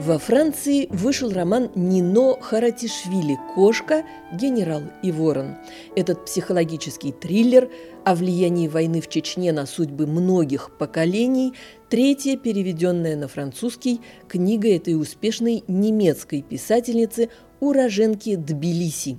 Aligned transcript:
Во 0.00 0.18
Франции 0.18 0.86
вышел 0.88 1.30
роман 1.30 1.70
Нино 1.74 2.40
Харатишвили 2.40 3.38
«Кошка. 3.54 4.06
Генерал 4.32 4.84
и 5.02 5.12
ворон». 5.12 5.56
Этот 5.94 6.24
психологический 6.24 7.12
триллер 7.12 7.68
о 8.06 8.14
влиянии 8.14 8.66
войны 8.66 9.02
в 9.02 9.10
Чечне 9.10 9.52
на 9.52 9.66
судьбы 9.66 10.06
многих 10.06 10.70
поколений– 10.78 11.52
третья 11.90 12.38
переведенная 12.38 13.14
на 13.14 13.28
французский 13.28 14.00
книга 14.26 14.74
этой 14.74 14.98
успешной 14.98 15.64
немецкой 15.68 16.40
писательницы 16.40 17.28
уроженки 17.60 18.36
Тбилиси. 18.36 19.18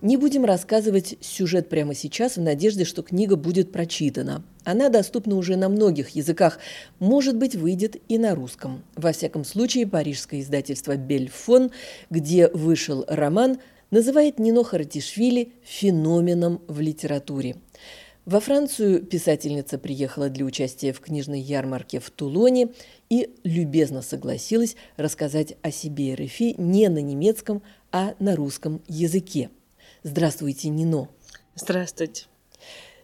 Не 0.00 0.16
будем 0.16 0.46
рассказывать 0.46 1.18
сюжет 1.20 1.68
прямо 1.68 1.94
сейчас 1.94 2.38
в 2.38 2.40
надежде, 2.40 2.86
что 2.86 3.02
книга 3.02 3.36
будет 3.36 3.70
прочитана. 3.70 4.42
Она 4.66 4.88
доступна 4.88 5.36
уже 5.36 5.54
на 5.54 5.68
многих 5.68 6.10
языках, 6.10 6.58
может 6.98 7.36
быть, 7.36 7.54
выйдет 7.54 8.02
и 8.08 8.18
на 8.18 8.34
русском. 8.34 8.82
Во 8.96 9.12
всяком 9.12 9.44
случае, 9.44 9.86
парижское 9.86 10.40
издательство 10.40 10.96
«Бельфон», 10.96 11.70
где 12.10 12.48
вышел 12.48 13.04
роман, 13.06 13.58
называет 13.92 14.40
Нино 14.40 14.64
Харатишвили 14.64 15.52
феноменом 15.62 16.60
в 16.66 16.80
литературе. 16.80 17.54
Во 18.24 18.40
Францию 18.40 19.04
писательница 19.04 19.78
приехала 19.78 20.28
для 20.30 20.44
участия 20.44 20.92
в 20.92 20.98
книжной 20.98 21.40
ярмарке 21.40 22.00
в 22.00 22.10
Тулоне 22.10 22.70
и 23.08 23.30
любезно 23.44 24.02
согласилась 24.02 24.74
рассказать 24.96 25.54
о 25.62 25.70
себе 25.70 26.08
и 26.08 26.24
РФИ 26.24 26.56
не 26.58 26.88
на 26.88 26.98
немецком, 26.98 27.62
а 27.92 28.14
на 28.18 28.34
русском 28.34 28.82
языке. 28.88 29.48
Здравствуйте, 30.02 30.70
Нино. 30.70 31.08
Здравствуйте. 31.54 32.24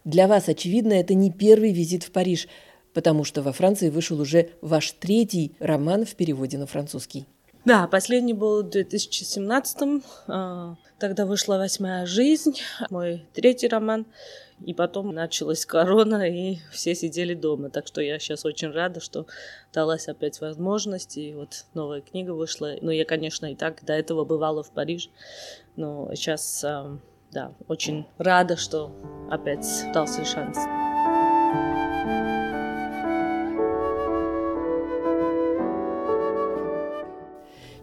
Для 0.05 0.27
вас, 0.27 0.49
очевидно, 0.49 0.93
это 0.95 1.15
не 1.15 1.31
первый 1.31 1.73
визит 1.73 2.03
в 2.03 2.11
Париж, 2.11 2.49
потому 2.93 3.25
что 3.25 3.43
во 3.43 3.53
Франции 3.53 3.91
вышел 3.91 4.21
уже 4.21 4.51
ваш 4.61 4.93
третий 4.93 5.55
роман 5.59 6.05
в 6.05 6.15
переводе 6.15 6.59
на 6.59 6.67
французский. 6.67 7.27
Да, 7.65 7.87
последний 7.87 8.35
был 8.35 8.65
в 8.65 8.71
2017 8.71 10.03
а, 10.27 10.75
Тогда 11.03 11.27
вышла 11.27 11.59
«Восьмая 11.59 12.07
жизнь», 12.07 12.61
мой 12.91 13.27
третий 13.33 13.67
роман. 13.67 14.07
И 14.65 14.73
потом 14.73 15.13
началась 15.13 15.67
корона, 15.67 16.29
и 16.29 16.59
все 16.71 16.95
сидели 16.95 17.35
дома. 17.35 17.71
Так 17.71 17.89
что 17.89 18.01
я 18.01 18.21
сейчас 18.21 18.45
очень 18.45 18.71
рада, 18.71 19.01
что 19.01 19.27
далась 19.73 20.07
опять 20.07 20.41
возможность. 20.41 21.17
И 21.17 21.35
вот 21.35 21.65
новая 21.75 22.03
книга 22.03 22.31
вышла. 22.31 22.77
Ну, 22.81 22.93
я, 22.93 23.05
конечно, 23.05 23.51
и 23.51 23.57
так 23.57 23.85
до 23.85 23.93
этого 23.93 24.25
бывала 24.25 24.63
в 24.63 24.71
Париже. 24.71 25.11
Но 25.75 26.09
сейчас, 26.15 26.63
а, 26.63 26.97
да, 27.33 27.53
очень 27.67 28.07
рада, 28.19 28.57
что 28.57 28.93
опять 29.31 29.67
дался 29.95 30.25
шанс. 30.25 30.59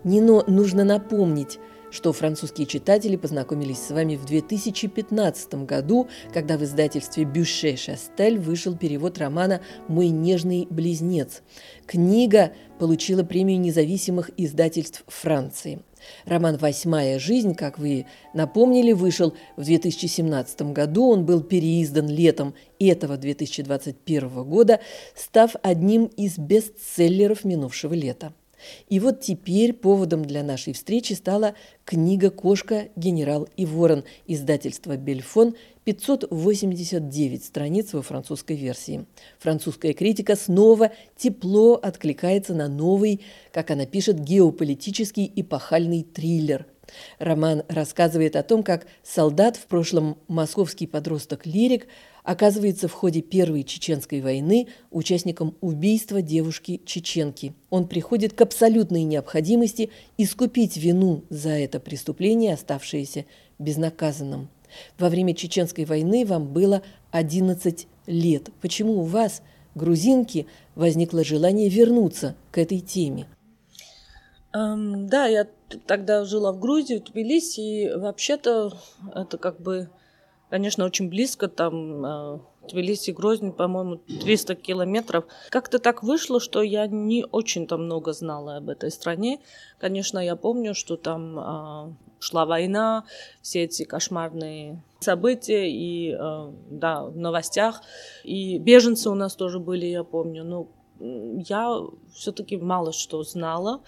Нино 0.03 0.43
нужно 0.47 0.83
напомнить, 0.85 1.59
что 1.91 2.13
французские 2.13 2.67
читатели 2.67 3.15
познакомились 3.15 3.79
с 3.79 3.89
вами 3.89 4.15
в 4.15 4.25
2015 4.25 5.65
году, 5.65 6.07
когда 6.31 6.57
в 6.57 6.63
издательстве 6.63 7.25
«Бюше 7.25 7.75
Шастель» 7.75 8.39
вышел 8.39 8.77
перевод 8.77 9.17
романа 9.17 9.61
«Мой 9.87 10.09
нежный 10.09 10.67
близнец». 10.69 11.41
Книга 11.87 12.53
получила 12.77 13.23
премию 13.23 13.59
независимых 13.59 14.29
издательств 14.37 15.03
Франции. 15.07 15.81
Роман 16.25 16.57
«Восьмая 16.57 17.19
жизнь», 17.19 17.55
как 17.55 17.79
вы 17.79 18.05
напомнили, 18.33 18.91
вышел 18.91 19.33
в 19.57 19.63
2017 19.63 20.61
году. 20.73 21.09
Он 21.09 21.25
был 21.25 21.41
переиздан 21.41 22.07
летом 22.07 22.53
этого 22.79 23.17
2021 23.17 24.43
года, 24.43 24.79
став 25.15 25.55
одним 25.61 26.05
из 26.05 26.37
бестселлеров 26.37 27.43
минувшего 27.43 27.93
лета. 27.93 28.33
И 28.89 28.99
вот 28.99 29.21
теперь 29.21 29.73
поводом 29.73 30.25
для 30.25 30.43
нашей 30.43 30.73
встречи 30.73 31.13
стала 31.13 31.55
книга 31.85 32.29
«Кошка, 32.29 32.89
генерал 32.95 33.47
и 33.55 33.65
ворон» 33.65 34.03
издательства 34.27 34.97
«Бельфон», 34.97 35.55
589 35.93 37.43
страниц 37.43 37.93
во 37.93 38.03
французской 38.03 38.55
версии. 38.55 39.05
Французская 39.39 39.93
критика 39.93 40.35
снова 40.35 40.91
тепло 41.17 41.73
откликается 41.73 42.53
на 42.53 42.67
новый, 42.67 43.21
как 43.51 43.71
она 43.71 43.87
пишет, 43.87 44.19
геополитический 44.19 45.31
эпохальный 45.35 46.03
триллер– 46.03 46.67
Роман 47.19 47.63
рассказывает 47.67 48.35
о 48.35 48.43
том, 48.43 48.63
как 48.63 48.87
солдат, 49.03 49.57
в 49.57 49.65
прошлом 49.67 50.17
московский 50.27 50.87
подросток-лирик, 50.87 51.87
оказывается 52.23 52.87
в 52.87 52.93
ходе 52.93 53.21
Первой 53.21 53.63
Чеченской 53.63 54.21
войны 54.21 54.67
участником 54.91 55.55
убийства 55.61 56.21
девушки-чеченки. 56.21 57.53
Он 57.69 57.87
приходит 57.87 58.33
к 58.33 58.41
абсолютной 58.41 59.03
необходимости 59.03 59.89
искупить 60.17 60.77
вину 60.77 61.23
за 61.29 61.51
это 61.51 61.79
преступление, 61.79 62.53
оставшееся 62.53 63.25
безнаказанным. 63.57 64.49
Во 64.97 65.09
время 65.09 65.33
Чеченской 65.33 65.85
войны 65.85 66.25
вам 66.25 66.47
было 66.47 66.81
11 67.11 67.87
лет. 68.07 68.49
Почему 68.61 68.99
у 68.99 69.03
вас, 69.03 69.41
грузинки, 69.75 70.47
возникло 70.75 71.23
желание 71.23 71.69
вернуться 71.69 72.35
к 72.51 72.57
этой 72.57 72.79
теме? 72.79 73.27
Эм, 74.53 75.07
да, 75.07 75.27
я 75.27 75.47
тогда 75.85 76.25
жила 76.25 76.51
в 76.51 76.59
Грузии, 76.59 76.97
в 76.97 77.03
Тбилиси, 77.03 77.59
и 77.59 77.95
вообще-то 77.95 78.73
это 79.13 79.37
как 79.37 79.61
бы, 79.61 79.89
конечно, 80.49 80.85
очень 80.85 81.09
близко, 81.09 81.47
там 81.47 82.05
э, 82.05 82.39
Тбилиси, 82.69 83.11
Грозный, 83.11 83.51
по-моему, 83.51 83.97
300 83.97 84.55
километров. 84.55 85.25
Как-то 85.49 85.79
так 85.79 86.03
вышло, 86.03 86.39
что 86.39 86.61
я 86.61 86.87
не 86.87 87.25
очень-то 87.25 87.77
много 87.77 88.13
знала 88.13 88.57
об 88.57 88.69
этой 88.69 88.91
стране. 88.91 89.39
Конечно, 89.79 90.19
я 90.19 90.35
помню, 90.35 90.73
что 90.73 90.97
там 90.97 91.39
э, 91.39 91.93
шла 92.19 92.45
война, 92.45 93.05
все 93.41 93.63
эти 93.63 93.83
кошмарные 93.83 94.81
события 94.99 95.69
и, 95.69 96.11
э, 96.11 96.51
да, 96.69 97.03
в 97.03 97.17
новостях. 97.17 97.81
И 98.23 98.57
беженцы 98.59 99.09
у 99.09 99.15
нас 99.15 99.35
тоже 99.35 99.59
были, 99.59 99.85
я 99.85 100.03
помню. 100.03 100.43
Но 100.43 100.67
я 100.99 101.81
все-таки 102.13 102.57
мало 102.57 102.91
что 102.91 103.23
знала. 103.23 103.81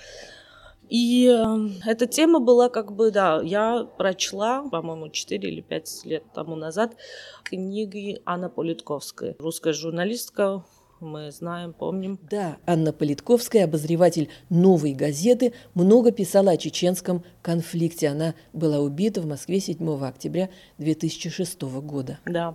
И 0.91 1.25
эм, 1.25 1.75
эта 1.85 2.05
тема 2.05 2.41
была 2.41 2.67
как 2.67 2.91
бы, 2.91 3.11
да, 3.11 3.41
я 3.41 3.85
прочла, 3.97 4.67
по-моему, 4.69 5.07
4 5.07 5.49
или 5.49 5.61
5 5.61 6.01
лет 6.03 6.23
тому 6.33 6.57
назад 6.57 6.97
книги 7.45 8.21
Анна 8.25 8.49
Политковской, 8.49 9.37
русская 9.39 9.71
журналистка, 9.71 10.65
мы 10.99 11.31
знаем, 11.31 11.71
помним. 11.71 12.19
Да, 12.29 12.57
Анна 12.67 12.91
Политковская, 12.91 13.63
обозреватель 13.63 14.29
«Новой 14.49 14.93
газеты», 14.93 15.53
много 15.75 16.11
писала 16.11 16.51
о 16.51 16.57
чеченском 16.57 17.23
конфликте. 17.41 18.09
Она 18.09 18.35
была 18.51 18.79
убита 18.79 19.21
в 19.21 19.25
Москве 19.25 19.61
7 19.61 20.05
октября 20.05 20.49
2006 20.77 21.61
года. 21.61 22.19
Да. 22.25 22.53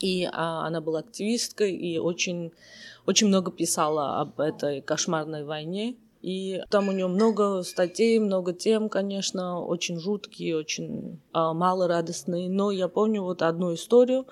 И 0.00 0.26
а, 0.32 0.66
она 0.66 0.80
была 0.80 1.00
активисткой 1.00 1.76
и 1.76 1.98
очень, 1.98 2.52
очень 3.04 3.28
много 3.28 3.52
писала 3.52 4.22
об 4.22 4.40
этой 4.40 4.80
кошмарной 4.80 5.44
войне 5.44 5.96
и 6.22 6.60
там 6.68 6.88
у 6.88 6.92
нее 6.92 7.06
много 7.06 7.62
статей, 7.62 8.18
много 8.18 8.52
тем, 8.52 8.88
конечно, 8.88 9.60
очень 9.60 9.98
жуткие, 9.98 10.56
очень 10.56 11.20
э, 11.32 11.52
мало 11.52 11.88
радостные. 11.88 12.50
Но 12.50 12.70
я 12.70 12.88
помню 12.88 13.22
вот 13.22 13.42
одну 13.42 13.74
историю 13.74 14.26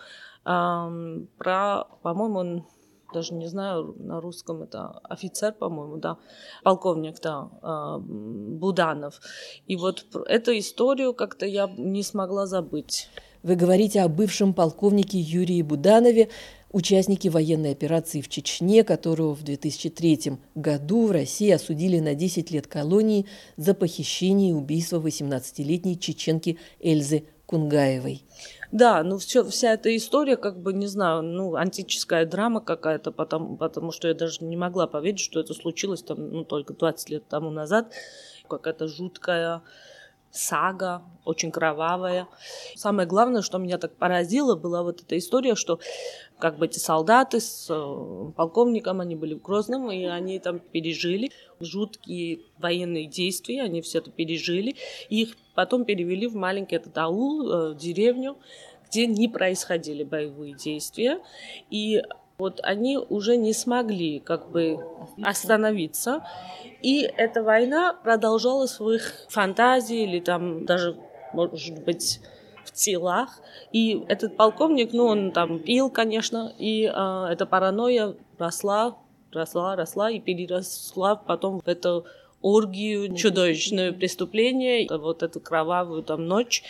э, 0.45 1.21
про, 1.39 1.85
по-моему, 2.03 2.67
даже 3.15 3.33
не 3.33 3.47
знаю, 3.47 3.95
на 3.99 4.21
русском 4.21 4.63
это 4.63 5.01
офицер, 5.03 5.55
по-моему, 5.55 5.97
да, 5.97 6.19
полковник, 6.63 7.21
да, 7.23 7.49
Буданов. 7.99 9.21
И 9.67 9.77
вот 9.77 10.05
эту 10.27 10.59
историю 10.59 11.15
как-то 11.15 11.47
я 11.47 11.71
не 11.77 12.03
смогла 12.03 12.47
забыть. 12.47 13.09
Вы 13.43 13.55
говорите 13.55 14.03
о 14.03 14.09
бывшем 14.09 14.53
полковнике 14.53 15.19
Юрии 15.19 15.63
Буданове, 15.63 16.29
участники 16.71 17.29
военной 17.29 17.73
операции 17.73 18.21
в 18.21 18.29
Чечне, 18.29 18.85
которую 18.85 19.35
в 19.35 19.43
2003 19.43 20.39
году 20.55 21.07
в 21.07 21.11
России 21.11 21.51
осудили 21.51 21.99
на 21.99 22.15
10 22.15 22.51
лет 22.51 22.67
колонии 22.67 23.27
за 23.57 23.75
похищение 23.75 24.51
и 24.51 24.55
убийство 24.55 25.01
18-летней 25.01 25.99
чеченки 25.99 26.59
Эльзы 26.81 27.25
Кунгаевой. 27.47 28.25
Да, 28.71 29.03
ну 29.03 29.17
все, 29.17 29.43
вся 29.45 29.73
эта 29.73 29.97
история, 29.97 30.37
как 30.37 30.61
бы, 30.61 30.75
не 30.75 30.87
знаю, 30.87 31.23
ну, 31.23 31.55
антическая 31.55 32.27
драма 32.27 32.61
какая-то, 32.61 33.11
потому, 33.11 33.57
потому 33.57 33.91
что 33.91 34.09
я 34.09 34.15
даже 34.15 34.45
не 34.45 34.57
могла 34.57 34.87
поверить, 34.87 35.21
что 35.21 35.41
это 35.41 35.55
случилось 35.55 36.03
там, 36.03 36.31
ну, 36.31 36.45
только 36.45 36.75
20 36.75 37.09
лет 37.09 37.29
тому 37.29 37.51
назад. 37.51 37.95
Какая-то 38.47 38.87
жуткая 38.89 39.63
сага, 40.31 41.03
очень 41.25 41.51
кровавая. 41.51 42.29
Самое 42.75 43.09
главное, 43.09 43.43
что 43.43 43.59
меня 43.59 43.79
так 43.79 43.97
поразило, 43.97 44.57
была 44.57 44.83
вот 44.83 45.03
эта 45.03 45.19
история, 45.19 45.55
что 45.55 45.79
как 46.39 46.59
бы 46.59 46.67
эти 46.67 46.79
солдаты 46.79 47.41
с 47.41 47.67
э, 47.69 48.33
полковником, 48.37 49.01
они 49.01 49.17
были 49.17 49.35
в 49.35 49.43
Грозном, 49.43 49.91
и 49.91 50.05
они 50.05 50.39
там 50.39 50.61
пережили 50.61 51.31
жуткие 51.61 52.41
военные 52.59 53.07
действия, 53.07 53.63
они 53.63 53.83
все 53.83 53.99
это 53.99 54.11
пережили. 54.11 54.77
И 55.09 55.23
их 55.23 55.37
потом 55.55 55.85
перевели 55.85 56.27
в 56.27 56.35
маленький 56.35 56.77
этот 56.77 56.97
аул, 56.99 57.51
э, 57.51 57.75
деревню, 57.75 58.39
где 58.89 59.07
не 59.07 59.29
происходили 59.29 60.05
боевые 60.05 60.55
действия. 60.55 61.21
И 61.71 62.03
Вот 62.39 62.61
они 62.63 62.97
уже 62.97 63.37
не 63.37 63.53
смогли 63.53 64.21
как 64.21 64.53
бы 64.53 64.79
остановиться. 65.25 66.25
И 66.83 67.01
эта 67.03 67.43
война 67.43 67.93
продолжалась 67.93 68.79
в 68.79 68.89
их 68.91 69.27
фантазии 69.29 70.05
или 70.05 70.21
там 70.21 70.65
даже, 70.65 70.97
может 71.33 71.83
быть, 71.83 72.21
в 72.65 72.73
телах. 72.73 73.41
И 73.73 74.05
этот 74.07 74.37
полковник, 74.37 74.93
ну, 74.93 75.07
он 75.07 75.33
там 75.33 75.59
пил, 75.59 75.91
конечно, 75.91 76.53
и 76.61 76.85
э, 76.85 77.27
эта 77.29 77.45
паранойя 77.45 78.15
росла, 78.39 78.97
росла, 79.33 79.75
росла 79.75 80.09
и 80.09 80.21
переросла 80.21 81.17
потом 81.17 81.59
в 81.59 81.67
эту 81.67 82.07
оргию, 82.41 83.17
чудовищное 83.17 83.93
преступление, 83.93 84.87
вот 84.89 85.25
эту 85.25 85.41
кровавую 85.41 86.05
там 86.05 86.27
ночь. 86.27 86.63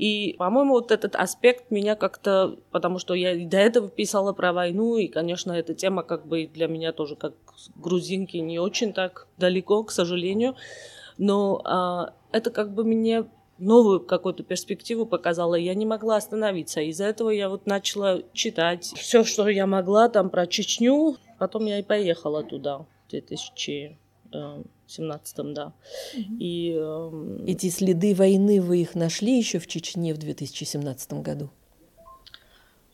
И, 0.00 0.34
по-моему, 0.38 0.72
вот 0.72 0.92
этот 0.92 1.14
аспект 1.14 1.70
меня 1.70 1.94
как-то, 1.94 2.56
потому 2.70 2.98
что 2.98 3.12
я 3.12 3.32
и 3.32 3.44
до 3.44 3.58
этого 3.58 3.90
писала 3.90 4.32
про 4.32 4.54
войну, 4.54 4.96
и, 4.96 5.08
конечно, 5.08 5.52
эта 5.52 5.74
тема 5.74 6.02
как 6.04 6.26
бы 6.26 6.46
для 6.46 6.68
меня 6.68 6.92
тоже 6.92 7.16
как 7.16 7.34
грузинки 7.76 8.38
не 8.38 8.58
очень 8.58 8.94
так 8.94 9.26
далеко, 9.36 9.84
к 9.84 9.90
сожалению. 9.90 10.56
Но 11.18 11.60
а, 11.66 12.14
это 12.32 12.50
как 12.50 12.72
бы 12.72 12.82
мне 12.82 13.26
новую 13.58 14.00
какую-то 14.00 14.42
перспективу 14.42 15.04
показала, 15.04 15.54
я 15.54 15.74
не 15.74 15.84
могла 15.84 16.16
остановиться. 16.16 16.80
Из-за 16.80 17.04
этого 17.04 17.28
я 17.28 17.50
вот 17.50 17.66
начала 17.66 18.22
читать 18.32 18.94
все, 18.96 19.22
что 19.22 19.50
я 19.50 19.66
могла 19.66 20.08
там 20.08 20.30
про 20.30 20.46
Чечню. 20.46 21.16
Потом 21.38 21.66
я 21.66 21.78
и 21.78 21.82
поехала 21.82 22.42
туда 22.42 22.78
в 22.78 22.86
2000 23.10 23.98
17-м, 24.32 25.54
да. 25.54 25.72
И, 26.14 26.76
э, 26.78 27.44
Эти 27.46 27.70
следы 27.70 28.14
войны 28.14 28.60
вы 28.60 28.82
их 28.82 28.94
нашли 28.94 29.38
еще 29.38 29.58
в 29.58 29.66
Чечне 29.66 30.14
в 30.14 30.18
2017 30.18 31.12
году? 31.14 31.50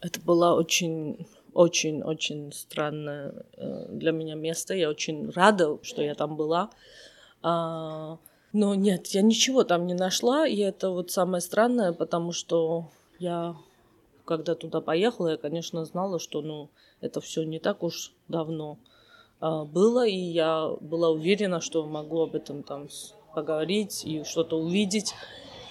Это 0.00 0.20
было 0.20 0.54
очень 0.54 1.26
очень, 1.56 2.02
очень 2.02 2.52
странное 2.52 3.32
э, 3.56 3.86
для 3.88 4.12
меня 4.12 4.34
место. 4.34 4.74
Я 4.74 4.90
очень 4.90 5.30
рада, 5.30 5.78
что 5.82 6.02
я 6.02 6.14
там 6.14 6.36
была. 6.36 6.70
А, 7.42 8.18
но 8.52 8.74
нет, 8.74 9.06
я 9.08 9.22
ничего 9.22 9.64
там 9.64 9.86
не 9.86 9.94
нашла, 9.94 10.46
и 10.46 10.58
это 10.58 10.90
вот 10.90 11.10
самое 11.10 11.40
странное, 11.40 11.92
потому 11.92 12.32
что 12.32 12.90
я, 13.18 13.56
когда 14.24 14.54
туда 14.54 14.80
поехала, 14.80 15.28
я, 15.28 15.36
конечно, 15.38 15.84
знала, 15.84 16.18
что, 16.18 16.42
ну, 16.42 16.68
это 17.00 17.20
все 17.20 17.42
не 17.44 17.58
так 17.58 17.82
уж 17.82 18.12
давно. 18.28 18.78
Было, 19.40 20.06
и 20.06 20.16
я 20.16 20.70
была 20.80 21.10
уверена, 21.10 21.60
что 21.60 21.86
могу 21.86 22.22
об 22.22 22.34
этом 22.34 22.62
там 22.62 22.88
поговорить 23.34 24.02
и 24.04 24.24
что-то 24.24 24.58
увидеть. 24.58 25.14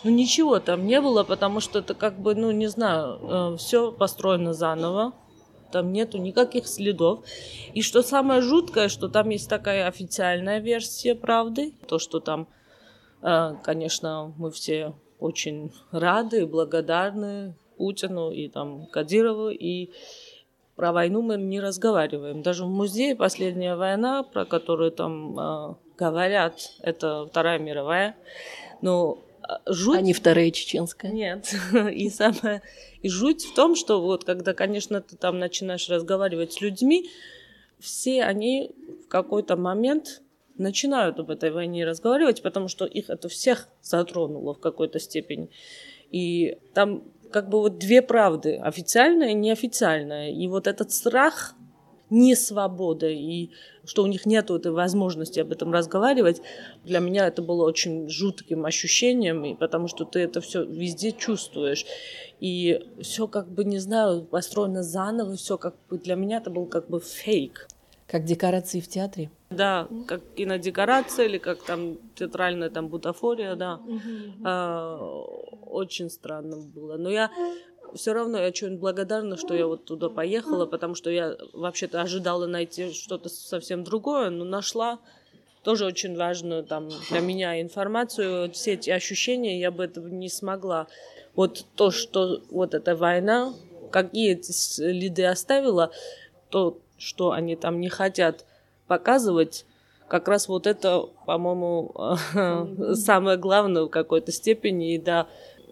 Но 0.04 0.12
ничего 0.12 0.60
там 0.60 0.86
не 0.86 1.02
было, 1.02 1.24
потому 1.24 1.60
что 1.60 1.80
это 1.80 1.96
как 1.96 2.20
бы, 2.20 2.36
ну, 2.36 2.52
не 2.52 2.68
знаю, 2.68 3.20
э, 3.24 3.58
все 3.58 3.92
построено 3.92 4.54
заново. 4.54 5.14
Там 5.72 5.92
нету 5.92 6.20
никаких 6.20 6.68
следов. 6.68 7.26
И 7.74 7.82
что 7.82 8.04
самое 8.04 8.42
жуткое, 8.42 8.88
что 8.88 9.10
там 9.10 9.30
есть 9.30 9.50
такая 9.50 9.88
официальная 9.88 10.60
версия 10.60 11.16
правды. 11.16 11.74
То, 11.88 11.98
что 11.98 12.20
там, 12.20 12.48
э, 13.24 13.56
конечно, 13.64 14.32
мы 14.38 14.52
все 14.52 14.94
очень 15.20 15.74
рады 15.92 16.46
благодарны 16.46 17.56
Путину 17.78 18.30
и 18.30 18.48
там 18.48 18.86
Кадирову. 18.86 19.50
И 19.50 19.90
про 20.76 20.92
войну 20.92 21.22
мы 21.22 21.38
не 21.38 21.60
разговариваем. 21.60 22.42
Даже 22.42 22.66
в 22.66 22.70
музее 22.70 23.16
«Последняя 23.16 23.76
война», 23.76 24.24
про 24.24 24.46
которую 24.46 24.92
там 24.92 25.40
э, 25.40 25.76
говорят, 25.98 26.74
это 26.82 27.28
Вторая 27.30 27.60
мировая. 27.60 28.16
Но 28.82 29.24
а, 29.42 29.62
жуть... 29.68 29.98
А 29.98 30.02
не 30.02 30.14
Вторая 30.14 30.52
чеченская? 30.52 31.12
Нет. 31.12 31.54
и 31.94 32.10
самое... 32.10 32.62
И 33.02 33.10
жуть 33.10 33.46
в 33.46 33.54
том, 33.54 33.76
что 33.76 34.02
вот 34.02 34.26
когда, 34.26 34.54
конечно, 34.54 35.02
ты 35.02 35.16
там 35.16 35.40
начинаешь 35.40 35.88
разговаривать 35.90 36.54
с 36.54 36.62
людьми, 36.62 37.10
все 37.80 38.24
они 38.24 38.72
в 39.06 39.08
какой-то 39.08 39.56
момент 39.56 40.22
начинают 40.58 41.20
об 41.20 41.30
этой 41.30 41.52
войне 41.52 41.86
разговаривать, 41.86 42.42
потому 42.42 42.68
что 42.68 42.86
их 42.86 43.10
это 43.10 43.30
всех 43.30 43.68
затронуло 43.82 44.54
в 44.54 44.60
какой-то 44.60 45.00
степени. 45.00 45.50
И 46.12 46.58
там 46.74 47.04
как 47.36 47.50
бы 47.50 47.60
вот 47.60 47.80
две 47.80 48.02
правды, 48.02 48.56
официальная 48.56 49.32
и 49.32 49.34
неофициальная. 49.34 50.32
И 50.32 50.48
вот 50.48 50.68
этот 50.68 50.94
страх 50.94 51.54
не 52.10 52.34
свобода 52.34 53.10
и 53.10 53.50
что 53.84 54.04
у 54.04 54.08
них 54.08 54.26
нет 54.26 54.50
этой 54.50 54.72
возможности 54.72 55.42
об 55.42 55.52
этом 55.52 55.74
разговаривать, 55.74 56.42
для 56.86 57.00
меня 57.00 57.28
это 57.28 57.42
было 57.42 57.66
очень 57.66 58.08
жутким 58.08 58.66
ощущением, 58.66 59.44
и 59.44 59.54
потому 59.54 59.90
что 59.90 60.06
ты 60.06 60.22
это 60.22 60.40
все 60.40 60.64
везде 60.64 61.12
чувствуешь. 61.12 61.86
И 62.40 62.80
все 63.02 63.28
как 63.28 63.50
бы, 63.50 63.66
не 63.66 63.80
знаю, 63.80 64.24
построено 64.24 64.82
заново, 64.82 65.36
все 65.36 65.58
как 65.58 65.76
бы 65.90 65.98
для 65.98 66.16
меня 66.16 66.38
это 66.38 66.50
был 66.50 66.68
как 66.68 66.90
бы 66.90 67.02
фейк. 67.02 67.68
Как 68.08 68.24
декорации 68.24 68.80
в 68.80 68.88
театре? 68.88 69.30
Да, 69.56 69.88
как 70.08 70.22
кинодекорация 70.36 71.26
или 71.26 71.38
как 71.38 71.64
там 71.64 71.98
театральная 72.16 72.70
там 72.70 72.88
бутафория, 72.88 73.56
да. 73.56 73.80
А, 74.44 74.98
очень 75.66 76.10
странно 76.10 76.58
было. 76.58 76.98
Но 76.98 77.10
я 77.10 77.32
все 77.96 78.14
равно 78.14 78.40
я 78.40 78.48
очень 78.48 78.78
благодарна, 78.78 79.38
что 79.38 79.54
я 79.54 79.68
вот 79.68 79.86
туда 79.86 80.10
поехала, 80.10 80.66
потому 80.66 80.96
что 80.96 81.10
я 81.10 81.36
вообще-то 81.54 82.02
ожидала 82.02 82.46
найти 82.46 82.92
что-то 82.92 83.30
совсем 83.30 83.84
другое, 83.84 84.30
но 84.30 84.44
нашла 84.44 85.00
тоже 85.64 85.86
очень 85.86 86.16
важную 86.16 86.64
там 86.64 86.90
для 87.10 87.22
меня 87.22 87.62
информацию, 87.62 88.52
все 88.52 88.74
эти 88.74 88.92
ощущения, 88.92 89.60
я 89.60 89.72
бы 89.72 89.86
этого 89.86 90.08
не 90.08 90.30
смогла. 90.30 90.88
Вот 91.36 91.66
то, 91.76 91.92
что 91.92 92.42
вот 92.52 92.74
эта 92.74 92.96
война, 92.96 93.54
какие 93.92 94.34
эти 94.34 94.52
следы 94.52 95.26
оставила, 95.26 95.92
то 96.50 96.78
что 96.98 97.32
они 97.32 97.56
там 97.56 97.80
не 97.80 97.90
хотят 97.90 98.46
показывать, 98.88 99.66
как 100.08 100.28
раз 100.28 100.48
вот 100.48 100.68
это, 100.68 101.02
по-моему, 101.26 101.94
самое 102.96 103.38
главное 103.38 103.84
в 103.84 103.90
какой-то 103.90 104.32
степени. 104.32 104.94
И 104.94 104.98
да, 105.00 105.28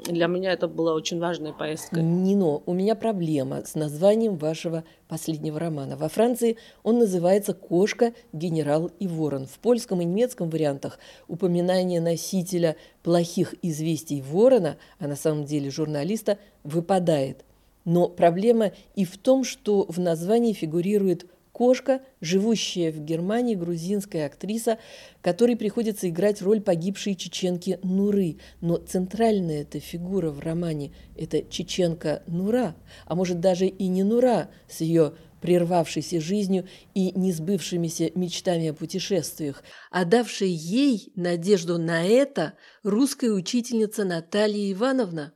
для 0.05 0.27
меня 0.27 0.51
это 0.51 0.67
была 0.67 0.93
очень 0.93 1.19
важная 1.19 1.53
поездка. 1.53 2.01
Нино, 2.01 2.61
у 2.65 2.73
меня 2.73 2.95
проблема 2.95 3.63
с 3.63 3.75
названием 3.75 4.35
вашего 4.37 4.83
последнего 5.07 5.59
романа. 5.59 5.95
Во 5.95 6.09
Франции 6.09 6.57
он 6.81 6.97
называется 6.97 7.53
«Кошка, 7.53 8.13
генерал 8.33 8.89
и 8.99 9.07
ворон». 9.07 9.45
В 9.45 9.59
польском 9.59 10.01
и 10.01 10.05
немецком 10.05 10.49
вариантах 10.49 10.97
упоминание 11.27 12.01
носителя 12.01 12.75
плохих 13.03 13.53
известий 13.61 14.21
ворона, 14.21 14.77
а 14.99 15.07
на 15.07 15.15
самом 15.15 15.45
деле 15.45 15.69
журналиста, 15.69 16.37
выпадает– 16.63 17.45
но 17.85 18.07
проблема 18.07 18.71
и 18.95 19.05
в 19.05 19.17
том, 19.17 19.43
что 19.43 19.85
в 19.87 19.99
названии 19.99 20.53
фигурирует 20.53 21.25
кошка, 21.53 22.01
живущая 22.19 22.91
в 22.91 22.99
Германии 22.99 23.55
грузинская 23.55 24.25
актриса, 24.25 24.79
которой 25.21 25.55
приходится 25.55 26.09
играть 26.09 26.41
роль 26.41 26.59
погибшей 26.59 27.15
чеченки 27.15 27.79
Нуры. 27.83 28.39
Но 28.59 28.77
центральная 28.77 29.61
эта 29.61 29.79
фигура 29.79 30.31
в 30.31 30.39
романе– 30.39 30.93
это 31.15 31.41
чеченка 31.43 32.23
Нура, 32.27 32.75
а 33.05 33.15
может 33.15 33.39
даже 33.39 33.67
и 33.67 33.87
не 33.87 34.03
Нура 34.03 34.49
с 34.67 34.81
ее 34.81 35.13
прервавшейся 35.41 36.21
жизнью 36.21 36.67
и 36.93 37.11
несбывшимися 37.11 38.11
мечтами 38.15 38.69
о 38.69 38.73
путешествиях, 38.73 39.63
а 39.91 40.05
давшая 40.05 40.49
ей 40.49 41.11
надежду 41.15 41.77
на 41.77 42.03
это 42.05 42.53
русская 42.81 43.31
учительница 43.31 44.05
Наталья 44.05 44.71
Ивановна. 44.71 45.33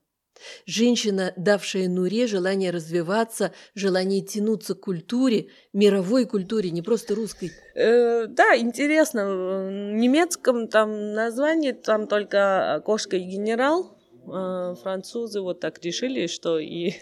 Женщина, 0.65 1.33
давшая 1.35 1.87
Нуре 1.87 2.27
желание 2.27 2.71
развиваться, 2.71 3.53
желание 3.75 4.21
тянуться 4.21 4.75
к 4.75 4.81
культуре, 4.81 5.47
мировой 5.73 6.25
культуре, 6.25 6.71
не 6.71 6.81
просто 6.81 7.15
русской. 7.15 7.51
Э, 7.75 8.27
да, 8.27 8.57
интересно. 8.57 9.25
В 9.25 9.71
немецком 9.93 10.67
там 10.67 11.13
название 11.13 11.73
там 11.73 12.07
только 12.07 12.81
«Кошка 12.85 13.17
и 13.17 13.21
генерал». 13.21 13.97
Э, 14.27 14.75
французы 14.81 15.41
вот 15.41 15.59
так 15.59 15.83
решили, 15.83 16.27
что 16.27 16.59
и 16.59 16.93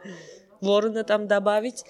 ворона 0.60 1.04
там 1.04 1.26
добавить. 1.26 1.84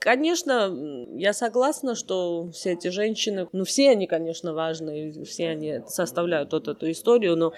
Конечно, 0.00 0.74
я 1.14 1.34
согласна, 1.34 1.94
что 1.94 2.50
все 2.52 2.72
эти 2.72 2.88
женщины, 2.88 3.46
ну 3.52 3.64
все 3.64 3.90
они, 3.90 4.06
конечно, 4.06 4.54
важны, 4.54 5.12
все 5.24 5.50
они 5.50 5.82
составляют 5.88 6.52
вот 6.52 6.68
эту 6.68 6.90
историю, 6.90 7.36
но 7.36 7.52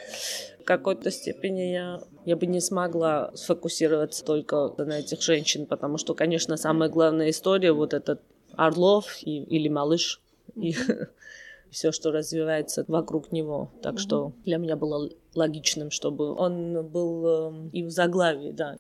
в 0.61 0.65
какой-то 0.65 1.13
степени 1.13 1.73
я, 1.73 2.01
я 2.25 2.37
бы 2.37 2.47
не 2.47 2.61
смогла 2.61 3.31
сфокусироваться 3.37 4.25
только 4.25 4.75
на 4.77 4.99
этих 4.99 5.23
женщин, 5.23 5.67
потому 5.67 5.99
что, 5.99 6.15
конечно, 6.15 6.57
самая 6.57 6.89
главная 6.89 7.31
история 7.31 7.71
вот 7.71 7.95
этот 7.95 8.21
Орлов 8.57 9.19
и, 9.23 9.45
или 9.45 9.69
Малыш 9.69 10.21
и 10.57 10.75
все, 11.71 11.93
что 11.93 12.11
развивается 12.11 12.85
вокруг 12.89 13.31
него. 13.31 13.71
Так 13.83 14.01
что 14.01 14.33
для 14.45 14.57
меня 14.57 14.75
было 14.75 15.11
логичным, 15.37 15.93
чтобы 15.93 16.35
он 16.35 16.85
был 16.89 17.25
э, 17.25 17.69
и 17.73 17.85
в 17.85 17.91
заглавии, 17.91 18.51
да. 18.51 18.79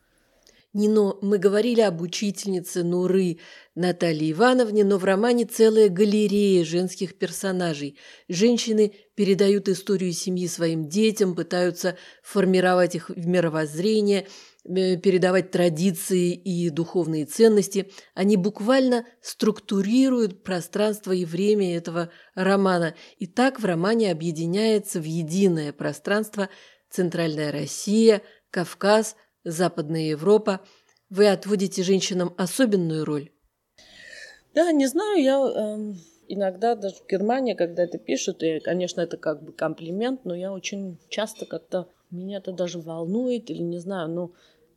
Нино, 0.75 1.19
мы 1.21 1.37
говорили 1.37 1.83
об 1.83 2.00
учительнице 2.00 2.83
Нуры 2.83 3.38
Наталье 3.75 4.33
Ивановне, 4.33 4.85
но 4.85 4.97
в 4.97 5.05
романе 5.05 5.45
целая 5.45 5.91
галерея 5.91 6.64
женских 6.64 7.19
персонажей. 7.19 7.99
Женщины 8.29 8.95
передают 9.14 9.69
историю 9.69 10.12
семьи 10.12 10.49
своим 10.49 10.88
детям, 10.88 11.35
пытаются 11.35 11.99
формировать 12.23 12.95
их 12.95 13.11
в 13.11 13.26
мировоззрение, 13.26 14.26
э, 14.64 14.97
передавать 14.97 15.50
традиции 15.50 16.33
и 16.33 16.71
духовные 16.71 17.26
ценности. 17.26 17.91
Они 18.14 18.38
буквально 18.38 19.05
структурируют 19.21 20.43
пространство 20.43 21.12
и 21.12 21.26
время 21.26 21.76
этого 21.76 22.11
романа. 22.35 22.95
И 23.19 23.26
так 23.26 23.61
в 23.61 23.67
романе 23.67 24.11
объединяется 24.11 25.00
в 25.00 25.05
единое 25.05 25.75
пространство 25.75 26.49
Центральная 26.88 27.52
Россия, 27.52 28.23
Кавказ, 28.50 29.17
Западная 29.44 30.02
Европа. 30.02 30.61
Вы 31.11 31.28
отводите 31.28 31.82
женщинам 31.82 32.34
особенную 32.37 33.04
роль? 33.04 33.30
Да, 34.54 34.70
не 34.72 34.87
знаю, 34.87 35.22
я 35.22 35.38
э, 35.38 35.94
иногда 36.28 36.75
даже 36.75 36.96
в 36.96 37.06
Германии, 37.06 37.54
когда 37.54 37.82
это 37.84 37.99
пишут, 37.99 38.42
и, 38.42 38.61
конечно, 38.61 39.00
это 39.00 39.16
как 39.16 39.42
бы 39.42 39.52
комплимент, 39.52 40.25
но 40.25 40.34
я 40.34 40.52
очень 40.52 40.99
часто 41.08 41.46
как-то 41.46 41.88
меня 42.11 42.38
это 42.38 42.52
даже 42.52 42.78
волнует 42.78 43.50
или 43.50 43.62
не 43.62 43.78
знаю, 43.78 44.08
ну 44.11 44.32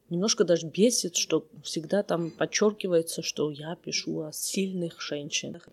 немножко 0.10 0.43
даже 0.43 0.67
бесит, 0.67 1.15
что 1.15 1.48
всегда 1.63 2.03
там 2.03 2.31
подчеркивается, 2.31 3.22
что 3.22 3.51
я 3.51 3.75
пишу 3.75 4.22
о 4.22 4.31
сильных 4.31 5.01
женщинах. 5.01 5.67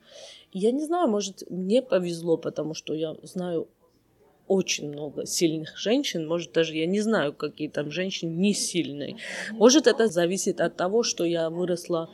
я 0.53 0.73
не 0.73 0.85
знаю, 0.85 1.09
может, 1.09 1.49
мне 1.51 1.83
повезло, 1.83 2.37
потому 2.37 2.75
что 2.75 2.95
я 2.95 3.15
знаю 3.23 3.69
очень 4.53 4.89
много 4.89 5.25
сильных 5.25 5.79
женщин. 5.79 6.29
Может, 6.29 6.53
даже 6.53 6.77
я 6.77 6.87
не 6.87 7.01
знаю, 7.01 7.33
какие 7.33 7.69
там 7.69 7.91
женщины 7.91 8.31
не 8.31 8.53
сильные. 8.53 9.17
Может, 9.53 9.87
это 9.87 10.09
зависит 10.09 10.61
от 10.61 10.77
того, 10.77 11.03
что 11.03 11.25
я 11.25 11.49
выросла 11.49 12.11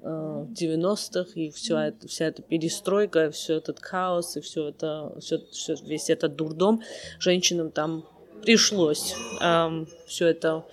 э, 0.00 0.04
в 0.04 0.52
90-х, 0.52 1.32
и 1.34 1.50
все 1.50 1.78
это, 1.78 2.06
вся 2.06 2.26
эта 2.26 2.42
перестройка, 2.42 3.32
все 3.32 3.56
этот 3.56 3.80
хаос, 3.80 4.36
и 4.36 4.40
все 4.40 4.68
это, 4.68 5.12
все, 5.18 5.38
все, 5.50 5.74
весь 5.84 6.10
этот 6.10 6.36
дурдом 6.36 6.82
женщинам 7.18 7.72
там 7.72 8.04
пришлось 8.42 9.14
э, 9.40 9.84
все 10.06 10.26
это 10.28 10.64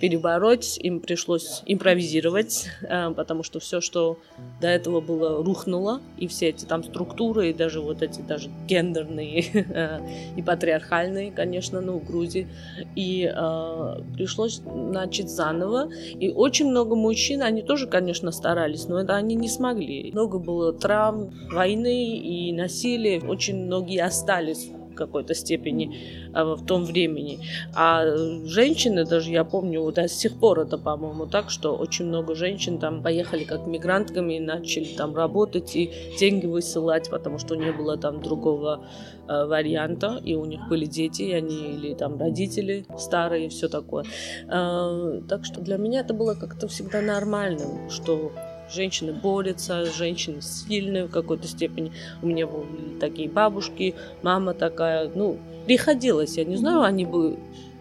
перебороть, 0.00 0.78
им 0.78 1.00
пришлось 1.00 1.62
импровизировать, 1.66 2.66
э, 2.82 3.10
потому 3.16 3.42
что 3.42 3.60
все, 3.60 3.80
что 3.80 4.18
до 4.60 4.68
этого 4.68 5.00
было, 5.00 5.42
рухнуло, 5.42 6.00
и 6.18 6.26
все 6.26 6.48
эти 6.48 6.64
там 6.64 6.82
структуры, 6.82 7.50
и 7.50 7.52
даже 7.52 7.80
вот 7.80 8.02
эти 8.02 8.20
даже 8.20 8.50
гендерные 8.66 9.44
э, 9.54 10.00
и 10.36 10.42
патриархальные, 10.42 11.30
конечно, 11.30 11.80
ну, 11.80 11.98
Грузии, 12.00 12.48
и 12.96 13.32
э, 13.34 13.94
пришлось 14.14 14.60
начать 14.64 15.30
заново, 15.30 15.88
и 15.92 16.30
очень 16.30 16.68
много 16.68 16.96
мужчин, 16.96 17.42
они 17.42 17.62
тоже, 17.62 17.86
конечно, 17.86 18.32
старались, 18.32 18.86
но 18.88 19.00
это 19.00 19.14
они 19.14 19.36
не 19.36 19.48
смогли. 19.48 20.10
Много 20.12 20.38
было 20.38 20.72
травм, 20.72 21.32
войны 21.50 22.18
и 22.18 22.52
насилия, 22.52 23.20
очень 23.20 23.64
многие 23.64 24.02
остались 24.02 24.68
в 24.94 24.96
какой-то 24.96 25.34
степени 25.34 26.30
а, 26.32 26.54
в 26.54 26.64
том 26.64 26.84
времени. 26.84 27.40
А 27.74 28.04
женщины, 28.44 29.04
даже 29.04 29.30
я 29.30 29.44
помню, 29.44 29.82
вот 29.82 29.94
до 29.94 30.08
сих 30.08 30.38
пор 30.38 30.60
это, 30.60 30.78
по-моему, 30.78 31.26
так, 31.26 31.50
что 31.50 31.74
очень 31.76 32.06
много 32.06 32.34
женщин 32.34 32.78
там 32.78 33.02
поехали 33.02 33.44
как 33.44 33.66
мигрантками 33.66 34.34
и 34.34 34.40
начали 34.40 34.84
там 34.96 35.14
работать 35.14 35.76
и 35.76 35.90
деньги 36.18 36.46
высылать, 36.46 37.10
потому 37.10 37.38
что 37.38 37.56
не 37.56 37.72
было 37.72 37.96
там 37.96 38.22
другого 38.22 38.86
э, 39.28 39.44
варианта, 39.46 40.20
и 40.24 40.34
у 40.34 40.44
них 40.44 40.60
были 40.68 40.86
дети, 40.86 41.22
и 41.22 41.32
они 41.32 41.74
или 41.74 41.94
там 41.94 42.18
родители 42.18 42.86
старые, 42.98 43.48
все 43.48 43.68
такое. 43.68 44.04
Э, 44.48 45.20
так 45.28 45.44
что 45.44 45.60
для 45.60 45.76
меня 45.76 46.00
это 46.00 46.14
было 46.14 46.34
как-то 46.34 46.68
всегда 46.68 47.00
нормальным, 47.00 47.90
что 47.90 48.32
женщины 48.70 49.12
борются, 49.12 49.84
женщины 49.86 50.40
сильные 50.40 51.04
в 51.06 51.10
какой-то 51.10 51.46
степени. 51.46 51.92
У 52.22 52.26
меня 52.26 52.46
были 52.46 52.98
такие 52.98 53.28
бабушки, 53.28 53.94
мама 54.22 54.54
такая, 54.54 55.10
ну, 55.14 55.38
приходилось, 55.66 56.36
я 56.36 56.44
не 56.44 56.56
знаю, 56.56 56.82
они 56.82 57.04
бы 57.04 57.38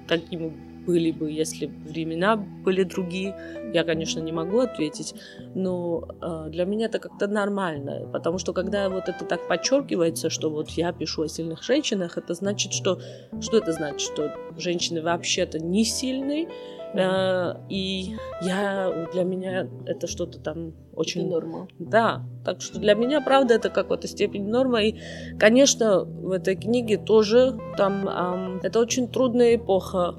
такими 0.07 0.53
были 0.85 1.11
бы, 1.11 1.31
если 1.31 1.67
времена 1.67 2.35
были 2.35 2.83
другие. 2.83 3.35
Я, 3.73 3.83
конечно, 3.83 4.19
не 4.19 4.31
могу 4.31 4.59
ответить, 4.59 5.15
но 5.55 6.07
э, 6.21 6.49
для 6.49 6.65
меня 6.65 6.85
это 6.85 6.99
как-то 6.99 7.27
нормально, 7.27 8.07
потому 8.11 8.37
что 8.37 8.53
когда 8.53 8.89
вот 8.89 9.09
это 9.09 9.25
так 9.25 9.47
подчеркивается, 9.47 10.29
что 10.29 10.49
вот 10.49 10.69
я 10.71 10.91
пишу 10.93 11.23
о 11.23 11.27
сильных 11.27 11.63
женщинах, 11.63 12.17
это 12.17 12.33
значит, 12.33 12.73
что 12.73 12.99
что 13.41 13.57
это 13.57 13.71
значит, 13.71 14.01
что 14.01 14.31
женщины 14.57 15.01
вообще-то 15.01 15.59
не 15.59 15.85
сильные, 15.85 16.47
Э, 16.93 17.55
и 17.69 18.15
я, 18.41 19.07
для 19.11 19.23
меня 19.23 19.67
это 19.85 20.07
что-то 20.07 20.39
там 20.39 20.73
очень... 20.95 21.21
Это 21.21 21.31
норма. 21.31 21.67
Да, 21.79 22.23
так 22.45 22.61
что 22.61 22.79
для 22.79 22.93
меня, 22.93 23.21
правда, 23.21 23.55
это 23.55 23.69
какой-то 23.69 24.07
степень 24.07 24.47
норма. 24.47 24.83
И, 24.83 24.95
конечно, 25.39 26.03
в 26.03 26.31
этой 26.31 26.55
книге 26.55 26.97
тоже 26.97 27.57
там... 27.77 28.07
Эм, 28.07 28.59
это 28.63 28.79
очень 28.79 29.07
трудная 29.07 29.55
эпоха 29.55 30.15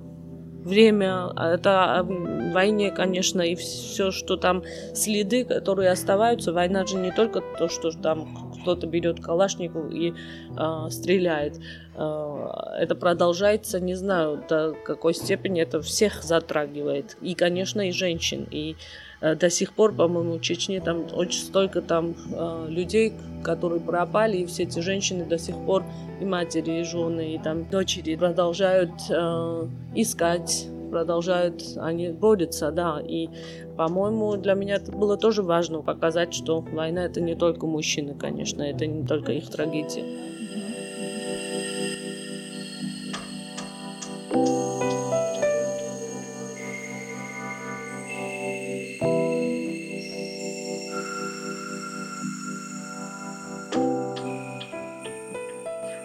время, 0.64 1.30
это 1.36 1.98
о 1.98 2.02
войне, 2.02 2.90
конечно, 2.90 3.42
и 3.42 3.54
все, 3.54 4.10
что 4.10 4.36
там 4.36 4.62
следы, 4.94 5.44
которые 5.44 5.90
оставаются. 5.90 6.52
Война 6.52 6.86
же 6.86 6.96
не 6.96 7.12
только 7.12 7.42
то, 7.58 7.68
что 7.68 7.90
там 7.90 8.52
кто-то 8.62 8.86
берет 8.86 9.20
калашников 9.20 9.92
и 9.92 10.14
э, 10.56 10.90
стреляет. 10.90 11.60
Э, 11.94 12.46
это 12.78 12.94
продолжается, 12.94 13.80
не 13.80 13.94
знаю, 13.94 14.42
до 14.48 14.74
какой 14.84 15.14
степени 15.14 15.60
это 15.60 15.80
всех 15.80 16.22
затрагивает. 16.22 17.16
И, 17.20 17.34
конечно, 17.34 17.88
и 17.88 17.92
женщин. 17.92 18.46
И 18.50 18.76
э, 19.20 19.34
до 19.34 19.50
сих 19.50 19.72
пор, 19.72 19.92
по-моему, 19.92 20.38
в 20.38 20.40
Чечне 20.40 20.80
там 20.80 21.06
очень 21.12 21.40
столько 21.40 21.80
там 21.82 22.14
э, 22.32 22.66
людей, 22.68 23.12
которые 23.42 23.80
пропали, 23.80 24.38
и 24.38 24.46
все 24.46 24.64
эти 24.64 24.80
женщины 24.80 25.24
до 25.24 25.38
сих 25.38 25.56
пор, 25.66 25.84
и 26.20 26.24
матери, 26.24 26.80
и 26.80 26.84
жены, 26.84 27.34
и 27.34 27.38
там 27.38 27.68
дочери 27.68 28.16
продолжают 28.16 28.92
э, 29.10 29.68
искать 29.94 30.68
продолжают, 30.94 31.60
они 31.78 32.10
борются, 32.10 32.70
да, 32.70 33.02
и, 33.04 33.28
по-моему, 33.76 34.36
для 34.36 34.54
меня 34.54 34.76
это 34.76 34.92
было 34.92 35.16
тоже 35.16 35.42
важно 35.42 35.82
показать, 35.82 36.32
что 36.32 36.60
война 36.60 37.06
это 37.06 37.20
не 37.20 37.34
только 37.34 37.66
мужчины, 37.66 38.14
конечно, 38.14 38.62
это 38.62 38.86
не 38.86 39.04
только 39.04 39.32
их 39.32 39.50
трагедия. 39.50 40.04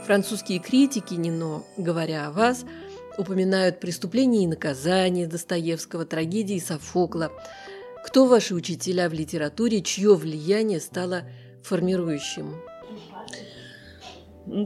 Французские 0.09 0.57
критики, 0.57 1.13
Нино, 1.13 1.61
говоря 1.77 2.25
о 2.25 2.31
вас, 2.31 2.65
упоминают 3.19 3.79
преступления 3.79 4.43
и 4.43 4.47
наказания 4.47 5.27
Достоевского, 5.27 6.03
трагедии 6.03 6.57
Софокла. 6.57 7.31
Кто 8.03 8.25
ваши 8.25 8.55
учителя 8.55 9.07
в 9.07 9.13
литературе, 9.13 9.83
чье 9.83 10.15
влияние 10.15 10.79
стало 10.79 11.25
формирующим? 11.61 12.55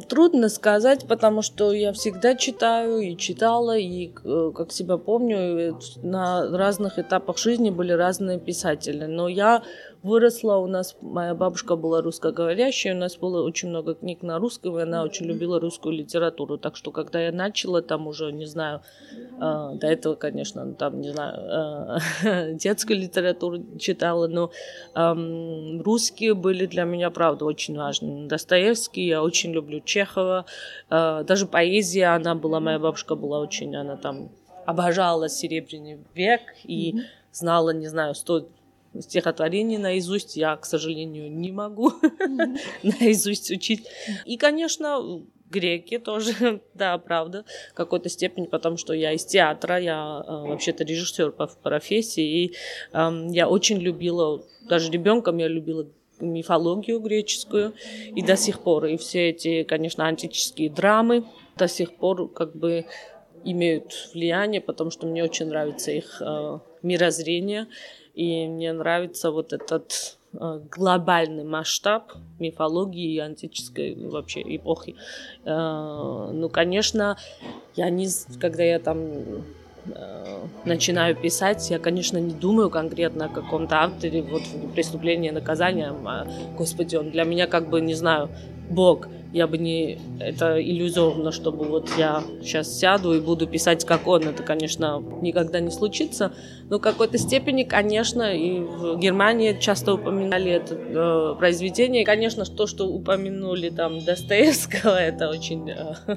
Трудно 0.08 0.48
сказать, 0.48 1.06
потому 1.10 1.42
что 1.42 1.74
я 1.74 1.92
всегда 1.92 2.36
читаю 2.36 3.00
и 3.00 3.18
читала, 3.18 3.78
и, 3.78 4.14
э, 4.24 4.52
как 4.56 4.72
себя 4.72 4.96
помню, 4.96 5.38
э, 5.38 5.74
на 6.04 6.58
разных 6.58 7.00
этапах 7.00 7.38
жизни 7.38 7.70
были 7.70 7.92
разные 7.92 8.40
писатели. 8.40 9.08
Но 9.08 9.28
я 9.28 9.62
выросла, 10.04 10.58
у 10.58 10.68
нас 10.68 10.96
моя 11.02 11.34
бабушка 11.34 11.76
была 11.78 12.02
русскоговорящая, 12.02 12.94
у 12.94 12.98
нас 12.98 13.16
было 13.18 13.42
очень 13.42 13.70
много 13.70 13.96
книг 13.96 14.22
на 14.22 14.38
русском, 14.38 14.78
и 14.78 14.82
она 14.82 15.04
очень 15.04 15.26
любила 15.26 15.60
русскую 15.60 15.96
литературу. 15.96 16.58
Так 16.58 16.76
что, 16.76 16.92
когда 16.92 17.22
я 17.22 17.32
начала, 17.32 17.82
там 17.82 18.08
уже, 18.08 18.32
не 18.34 18.46
знаю, 18.46 18.82
э, 19.14 19.76
до 19.76 19.88
этого, 19.88 20.16
конечно, 20.16 20.74
там, 20.74 21.00
не 21.00 21.12
знаю, 21.12 22.00
э, 22.24 22.54
детскую 22.60 23.00
литературу 23.00 23.78
читала, 23.80 24.28
но 24.28 24.52
э, 24.94 25.82
русские 25.84 26.34
были 26.34 26.66
для 26.66 26.84
меня, 26.84 27.10
правда, 27.10 27.46
очень 27.46 27.78
важны. 27.78 28.28
Достоевский, 28.28 29.08
я 29.08 29.24
очень 29.24 29.54
люблю 29.54 29.80
Чехова, 29.80 30.46
э, 30.90 31.24
даже 31.26 31.48
поэзия, 31.48 32.08
она 32.08 32.36
была, 32.36 32.60
моя 32.60 32.78
бабушка 32.78 33.16
была 33.16 33.40
очень, 33.40 33.74
она 33.76 33.96
там 33.96 34.30
обожала 34.66 35.30
Серебряный 35.30 36.00
век 36.14 36.42
и 36.64 37.02
знала, 37.32 37.72
не 37.72 37.88
знаю, 37.88 38.16
сто 38.16 38.48
стихотворение 39.00 39.80
наизусть. 39.80 40.36
Я, 40.36 40.56
к 40.56 40.66
сожалению, 40.66 41.32
не 41.32 41.52
могу 41.52 41.92
наизусть 42.84 43.52
учить. 43.52 43.88
И, 44.26 44.38
конечно, 44.38 45.24
греки 45.54 46.00
тоже, 46.00 46.62
да, 46.74 46.98
правда, 46.98 47.46
в 47.72 47.76
какой-то 47.76 48.10
степени, 48.10 48.48
потому 48.48 48.78
что 48.78 48.94
я 48.94 49.14
из 49.14 49.26
театра, 49.26 49.80
я 49.80 50.24
э, 50.26 50.32
вообще-то 50.50 50.84
режиссер 50.84 51.32
по 51.32 51.48
профессии, 51.48 52.46
и 52.46 52.54
э, 52.92 53.28
я 53.30 53.48
очень 53.48 53.78
любила, 53.78 54.44
даже 54.68 54.92
ребенком 54.92 55.38
я 55.38 55.48
любила 55.48 55.88
мифологию 56.20 57.00
греческую, 57.00 57.74
и 58.16 58.22
до 58.22 58.36
сих 58.36 58.62
пор, 58.62 58.86
и 58.86 58.98
все 58.98 59.30
эти, 59.30 59.64
конечно, 59.64 60.06
антические 60.06 60.70
драмы 60.70 61.26
до 61.58 61.68
сих 61.68 61.96
пор 61.96 62.30
как 62.30 62.56
бы 62.56 62.86
имеют 63.44 64.10
влияние, 64.14 64.62
потому 64.62 64.90
что 64.90 65.06
мне 65.06 65.24
очень 65.24 65.48
нравится 65.48 65.92
их 65.92 66.22
э, 66.22 66.60
мирозрение, 66.84 67.68
и 68.14 68.48
мне 68.48 68.74
нравится 68.74 69.32
вот 69.32 69.54
этот 69.54 70.18
э, 70.34 70.62
глобальный 70.70 71.44
масштаб 71.44 72.14
мифологии 72.40 73.16
и 73.16 73.20
антической 73.20 73.96
вообще 73.96 74.42
эпохи. 74.42 74.96
Э, 75.46 76.30
ну, 76.32 76.50
конечно, 76.50 77.18
я 77.76 77.90
не, 77.90 78.08
когда 78.40 78.64
я 78.64 78.80
там 78.80 79.00
э, 79.86 80.48
начинаю 80.66 81.16
писать, 81.16 81.72
я, 81.72 81.80
конечно, 81.80 82.20
не 82.20 82.34
думаю 82.34 82.70
конкретно 82.70 83.26
о 83.26 83.30
каком-то 83.30 83.78
авторе, 83.84 84.22
вот 84.22 84.44
преступление, 84.76 85.32
наказание, 85.32 85.94
а, 86.06 86.28
господи, 86.56 86.96
он 86.96 87.10
для 87.10 87.24
меня 87.24 87.48
как 87.48 87.70
бы, 87.70 87.82
не 87.82 87.96
знаю, 87.96 88.30
Бог. 88.70 89.08
Я 89.34 89.48
бы 89.48 89.58
не... 89.58 89.98
Это 90.20 90.62
иллюзорно, 90.62 91.32
чтобы 91.32 91.66
вот 91.66 91.90
я 91.98 92.24
сейчас 92.44 92.78
сяду 92.78 93.16
и 93.16 93.20
буду 93.20 93.48
писать, 93.48 93.84
как 93.84 94.08
он. 94.08 94.22
Это, 94.28 94.44
конечно, 94.44 95.04
никогда 95.22 95.60
не 95.60 95.72
случится. 95.72 96.34
Но 96.70 96.78
в 96.78 96.82
какой-то 96.82 97.18
степени, 97.18 97.64
конечно, 97.64 98.32
и 98.32 98.60
в 98.60 98.96
Германии 99.00 99.58
часто 99.60 99.96
упоминали 99.96 100.52
это 100.52 100.76
э, 100.76 101.36
произведение. 101.40 102.06
конечно, 102.06 102.46
то, 102.46 102.68
что 102.68 102.88
упомянули 102.88 103.70
там 103.70 104.06
Достоевского, 104.06 104.96
это 105.02 105.30
очень 105.30 105.68
э, 105.68 105.96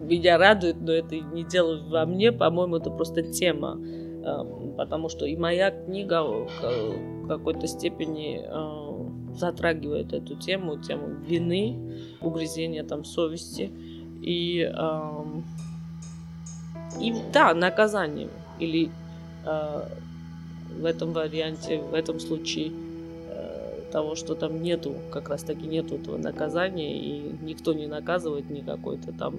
меня 0.00 0.38
радует, 0.38 0.76
но 0.80 0.92
это 0.92 1.16
не 1.16 1.42
дело 1.42 1.82
во 1.88 2.06
мне. 2.06 2.30
По-моему, 2.30 2.76
это 2.76 2.90
просто 2.90 3.24
тема. 3.24 3.80
Э, 4.24 4.44
потому 4.76 5.08
что 5.08 5.26
и 5.26 5.34
моя 5.34 5.72
книга 5.72 6.22
в 6.22 7.26
какой-то 7.26 7.66
степени... 7.66 8.42
Э, 8.46 8.87
затрагивает 9.38 10.12
эту 10.12 10.36
тему, 10.36 10.78
тему 10.78 11.08
вины, 11.08 11.78
угрызения 12.20 12.84
там 12.84 13.04
совести 13.04 13.70
и, 14.22 14.60
эм, 14.62 15.44
и 17.00 17.14
да, 17.32 17.54
наказанием 17.54 18.30
или 18.58 18.90
э, 19.44 19.82
в 20.78 20.84
этом 20.84 21.12
варианте, 21.12 21.80
в 21.80 21.94
этом 21.94 22.20
случае 22.20 22.72
э, 23.28 23.82
того, 23.92 24.14
что 24.16 24.34
там 24.34 24.62
нету, 24.62 24.94
как 25.12 25.28
раз 25.28 25.42
таки 25.42 25.66
нету 25.66 25.96
этого 25.96 26.18
наказания, 26.18 26.98
и 26.98 27.36
никто 27.42 27.72
не 27.72 27.86
наказывает 27.86 28.50
ни 28.50 28.60
какой-то 28.60 29.12
там 29.12 29.36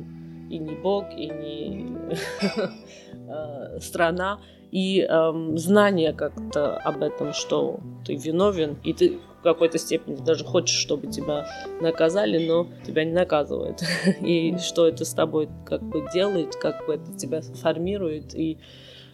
и 0.50 0.58
не 0.58 0.76
Бог, 0.76 1.06
и 1.16 1.28
не 1.28 1.98
э, 3.28 3.80
страна, 3.82 4.40
и 4.72 5.08
знание 5.56 6.14
как-то 6.14 6.78
об 6.78 7.02
этом, 7.02 7.34
что 7.34 7.80
ты 8.06 8.14
виновен, 8.16 8.78
и 8.84 8.94
ты 8.94 9.20
в 9.40 9.42
какой-то 9.42 9.78
степени 9.78 10.16
даже 10.16 10.44
хочешь, 10.44 10.76
чтобы 10.76 11.08
тебя 11.08 11.48
наказали, 11.82 12.46
но 12.46 12.68
тебя 12.86 13.06
не 13.06 13.14
наказывают. 13.14 13.82
И 14.22 14.58
что 14.58 14.88
это 14.88 15.06
с 15.06 15.14
тобой 15.14 15.50
как 15.66 15.82
бы 15.82 16.06
делает, 16.14 16.56
как 16.56 16.86
бы 16.86 16.96
это 16.96 17.14
тебя 17.14 17.42
формирует, 17.42 18.36
и 18.36 18.58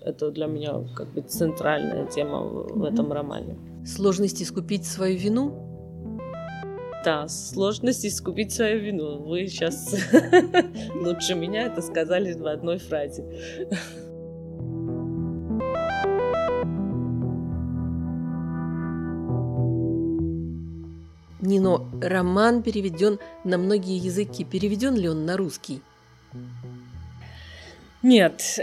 это 0.01 0.32
для 0.32 0.48
меня 0.48 0.84
как 0.96 1.13
бы 1.13 1.22
центральная 1.22 2.05
тема 2.08 2.39
в, 2.39 2.79
в 2.79 2.84
этом 2.84 3.12
романе. 3.12 3.58
Сложность 3.86 4.41
искупить 4.41 4.86
свою 4.86 5.17
вину? 5.17 5.62
Да, 7.03 7.27
сложность 7.27 8.05
искупить 8.05 8.51
свою 8.51 8.79
вину. 8.79 9.20
Вы 9.24 9.48
сейчас 9.48 9.96
лучше 10.96 11.36
меня 11.36 11.67
это 11.67 11.82
сказали 11.84 12.34
в 12.34 12.48
одной 12.48 12.79
фразе. 12.79 13.24
Нино, 21.45 21.89
роман 22.01 22.63
переведен 22.63 23.19
на 23.43 23.57
многие 23.57 23.97
языки. 23.97 24.43
Переведен 24.43 24.95
ли 24.95 25.09
он 25.09 25.25
на 25.25 25.37
русский? 25.37 25.81
Нет, 28.05 28.43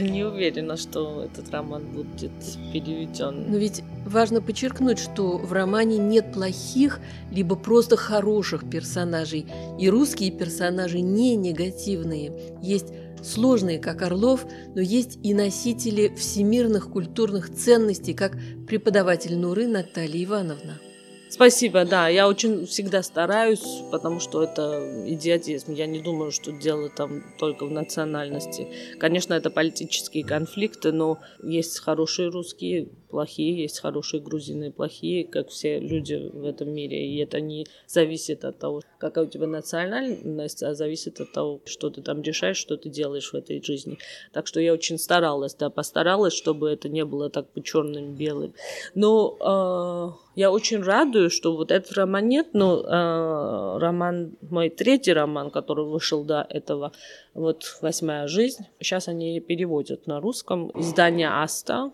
не 0.00 0.24
уверена, 0.24 0.78
что 0.78 1.24
этот 1.24 1.50
роман 1.50 1.84
будет 1.92 2.32
переведен. 2.72 3.50
Но 3.50 3.58
ведь 3.58 3.82
важно 4.06 4.40
подчеркнуть, 4.40 4.98
что 4.98 5.36
в 5.36 5.52
романе 5.52 5.98
нет 5.98 6.32
плохих, 6.32 7.00
либо 7.30 7.54
просто 7.54 7.98
хороших 7.98 8.70
персонажей. 8.70 9.44
И 9.78 9.90
русские 9.90 10.30
персонажи 10.30 11.00
не 11.00 11.36
негативные. 11.36 12.32
Есть 12.62 12.86
сложные, 13.22 13.78
как 13.78 14.00
Орлов, 14.00 14.46
но 14.74 14.80
есть 14.80 15.18
и 15.22 15.34
носители 15.34 16.14
всемирных 16.16 16.90
культурных 16.90 17.52
ценностей, 17.52 18.14
как 18.14 18.38
преподаватель 18.66 19.36
Нуры 19.36 19.66
Наталья 19.66 20.24
Ивановна. 20.24 20.78
Спасибо, 21.28 21.84
да. 21.84 22.08
Я 22.08 22.28
очень 22.28 22.66
всегда 22.66 23.02
стараюсь, 23.02 23.64
потому 23.90 24.20
что 24.20 24.42
это 24.42 25.04
идиотизм. 25.06 25.72
Я 25.72 25.86
не 25.86 26.00
думаю, 26.00 26.30
что 26.30 26.52
дело 26.52 26.88
там 26.88 27.22
только 27.38 27.66
в 27.66 27.70
национальности. 27.70 28.68
Конечно, 28.98 29.34
это 29.34 29.50
политические 29.50 30.24
конфликты, 30.24 30.92
но 30.92 31.18
есть 31.42 31.80
хорошие 31.80 32.28
русские, 32.28 32.88
плохие, 33.16 33.62
есть 33.62 33.80
хорошие 33.80 34.20
грузины, 34.20 34.70
плохие, 34.70 35.24
как 35.24 35.48
все 35.48 35.78
люди 35.78 36.30
в 36.34 36.44
этом 36.44 36.68
мире. 36.68 37.06
И 37.06 37.16
это 37.16 37.40
не 37.40 37.66
зависит 37.86 38.44
от 38.44 38.58
того, 38.58 38.82
какая 38.98 39.24
у 39.24 39.28
тебя 39.28 39.46
национальность, 39.46 40.62
а 40.62 40.74
зависит 40.74 41.18
от 41.18 41.32
того, 41.32 41.62
что 41.64 41.88
ты 41.88 42.02
там 42.02 42.20
решаешь, 42.20 42.58
что 42.58 42.76
ты 42.76 42.90
делаешь 42.90 43.32
в 43.32 43.34
этой 43.34 43.62
жизни. 43.62 43.96
Так 44.34 44.46
что 44.46 44.60
я 44.60 44.74
очень 44.74 44.98
старалась, 44.98 45.54
да, 45.54 45.70
постаралась, 45.70 46.34
чтобы 46.34 46.68
это 46.68 46.90
не 46.90 47.06
было 47.06 47.30
так 47.30 47.48
по 47.48 47.62
черным-белым. 47.62 48.52
Но 48.94 49.38
э, 49.40 50.40
я 50.40 50.50
очень 50.50 50.82
радуюсь, 50.82 51.32
что 51.32 51.56
вот 51.56 51.70
этот 51.70 51.92
роман 51.92 52.28
нет, 52.28 52.48
но 52.52 52.82
э, 52.82 53.78
роман, 53.78 54.36
мой 54.42 54.68
третий 54.68 55.14
роман, 55.14 55.50
который 55.50 55.86
вышел 55.86 56.22
до 56.22 56.46
этого, 56.50 56.92
вот 57.32 57.78
«Восьмая 57.80 58.28
жизнь», 58.28 58.66
сейчас 58.78 59.08
они 59.08 59.40
переводят 59.40 60.06
на 60.06 60.20
русском. 60.20 60.70
Издание 60.78 61.30
«Аста», 61.30 61.92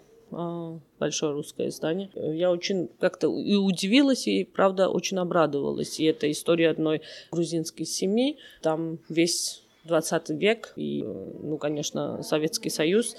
большое 0.98 1.32
русское 1.32 1.68
издание. 1.68 2.10
Я 2.14 2.50
очень 2.50 2.88
как-то 2.98 3.28
и 3.38 3.54
удивилась, 3.54 4.26
и, 4.26 4.44
правда, 4.44 4.88
очень 4.88 5.18
обрадовалась. 5.18 6.00
И 6.00 6.04
это 6.04 6.30
история 6.30 6.70
одной 6.70 7.02
грузинской 7.30 7.86
семьи. 7.86 8.38
Там 8.62 8.98
весь 9.08 9.62
20 9.84 10.30
век, 10.30 10.72
и, 10.76 11.02
ну, 11.02 11.58
конечно, 11.58 12.22
Советский 12.22 12.70
Союз. 12.70 13.14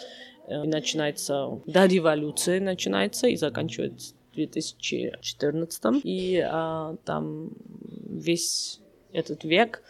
И 0.47 0.52
э, 0.52 0.63
начинается, 0.63 1.62
до 1.65 1.86
революции 1.86 2.60
начинается 2.60 3.28
и 3.28 3.36
заканчивается 3.36 4.15
в 4.32 4.36
2014. 4.36 6.02
И 6.04 6.39
а, 6.45 6.95
там 7.06 7.52
весь 8.06 8.80
этот 9.12 9.43
век 9.43 9.84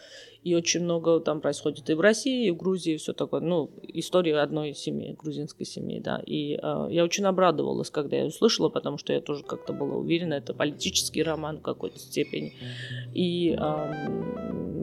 и 0.44 0.54
очень 0.54 0.84
много 0.84 1.20
там 1.20 1.40
происходит 1.40 1.88
и 1.88 1.94
в 1.94 2.00
России, 2.00 2.46
и 2.46 2.50
в 2.50 2.56
Грузии, 2.58 2.94
и 2.94 2.96
все 2.98 3.14
такое. 3.14 3.40
Ну, 3.40 3.70
история 3.82 4.36
одной 4.38 4.74
семьи, 4.74 5.16
грузинской 5.18 5.64
семьи, 5.64 6.00
да. 6.00 6.22
И 6.26 6.58
э, 6.62 6.86
я 6.90 7.02
очень 7.02 7.24
обрадовалась, 7.24 7.88
когда 7.88 8.18
я 8.18 8.26
услышала, 8.26 8.68
потому 8.68 8.98
что 8.98 9.14
я 9.14 9.22
тоже 9.22 9.42
как-то 9.42 9.72
была 9.72 9.96
уверена, 9.96 10.34
это 10.34 10.52
политический 10.52 11.22
роман 11.22 11.58
в 11.58 11.62
какой-то 11.62 11.98
степени. 11.98 12.52
И 13.14 13.56
э, 13.58 14.08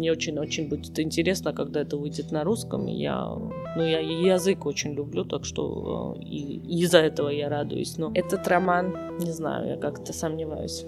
мне 0.02 0.12
очень-очень 0.12 0.68
будет 0.68 1.00
интересно, 1.00 1.54
когда 1.54 1.82
это 1.82 1.96
выйдет 1.96 2.32
на 2.32 2.44
русском. 2.44 2.88
Я, 2.88 3.28
ну, 3.76 3.84
я 3.84 4.00
язык 4.00 4.66
очень 4.66 4.94
люблю, 4.94 5.26
так 5.26 5.46
что 5.46 6.18
э, 6.18 6.24
и, 6.24 6.82
из-за 6.82 6.98
этого 6.98 7.30
я 7.30 7.50
радуюсь. 7.50 8.00
Но 8.00 8.12
этот 8.16 8.48
роман, 8.48 8.98
не 9.20 9.32
знаю, 9.32 9.68
я 9.68 9.78
как-то 9.78 10.12
сомневаюсь. 10.12 10.84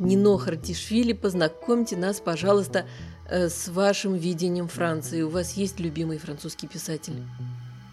Нино 0.00 0.38
Хартишвили, 0.38 1.12
познакомьте 1.12 1.94
нас, 1.94 2.20
пожалуйста, 2.20 2.86
э, 3.28 3.50
с 3.50 3.68
вашим 3.68 4.14
видением 4.14 4.66
Франции. 4.66 5.20
У 5.20 5.28
вас 5.28 5.58
есть 5.58 5.78
любимый 5.78 6.16
французский 6.16 6.66
писатель? 6.66 7.22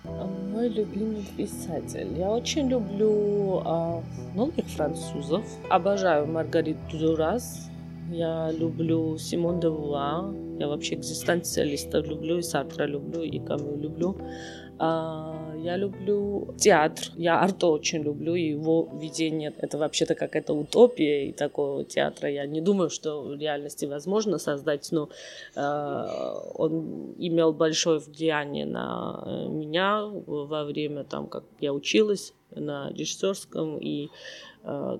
Мой 0.05 0.69
любимый 0.69 1.25
писатель. 1.35 2.17
Я 2.17 2.31
очень 2.31 2.69
люблю 2.69 3.61
а, 3.65 4.01
многих 4.33 4.65
французов. 4.67 5.43
Обожаю 5.69 6.25
Маргариту 6.27 6.97
Дурас. 6.97 7.69
Я 8.09 8.51
люблю 8.53 9.17
Симон 9.17 9.59
де 9.59 9.67
Вуа. 9.67 10.33
Я 10.57 10.69
вообще 10.69 10.95
экзистенциалистов 10.95 12.07
люблю, 12.07 12.37
и 12.37 12.41
Сартра 12.41 12.85
люблю, 12.85 13.21
и 13.21 13.37
Камю 13.37 13.77
люблю. 13.77 14.17
А, 14.79 15.36
я 15.63 15.77
люблю 15.77 16.53
театр. 16.57 17.05
Я 17.15 17.39
Арто 17.39 17.67
очень 17.67 18.03
люблю, 18.03 18.35
и 18.35 18.49
его 18.49 18.89
видение— 18.93 19.53
это 19.57 19.77
вообще-то 19.77 20.15
какая-то 20.15 20.53
утопия, 20.53 21.29
и 21.29 21.31
такого 21.31 21.83
театра 21.83 22.29
я 22.29 22.45
не 22.45 22.61
думаю, 22.61 22.89
что 22.89 23.21
в 23.21 23.35
реальности 23.35 23.85
возможно 23.85 24.37
создать, 24.37 24.91
но 24.91 25.09
э, 25.55 26.05
он 26.55 27.15
имел 27.17 27.53
большое 27.53 27.99
влияние 27.99 28.65
на 28.65 29.23
э, 29.25 29.47
меня 29.49 30.05
во 30.05 30.63
время, 30.63 31.03
там, 31.03 31.27
как 31.27 31.43
я 31.59 31.73
училась 31.73 32.33
на 32.51 32.89
режиссерском, 32.91 33.77
и 33.77 34.09